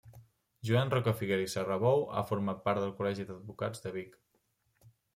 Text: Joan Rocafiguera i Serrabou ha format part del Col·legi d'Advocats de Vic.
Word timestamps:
Joan 0.69 0.89
Rocafiguera 0.93 1.43
i 1.45 1.51
Serrabou 1.57 2.03
ha 2.15 2.25
format 2.31 2.65
part 2.71 2.85
del 2.87 2.97
Col·legi 3.01 3.29
d'Advocats 3.31 3.89
de 3.89 3.97
Vic. 4.01 4.21